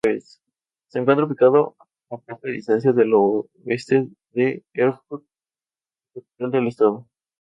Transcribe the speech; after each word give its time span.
Se 0.87 0.97
encuentra 0.97 1.27
ubicado 1.27 1.75
a 2.09 2.17
poca 2.17 2.35
distancia 2.49 2.89
al 2.89 3.13
oeste 3.13 4.07
de 4.31 4.63
Erfurt, 4.73 5.23
la 6.15 6.21
capital 6.23 6.49
del 6.51 6.67
estado. 6.69 7.07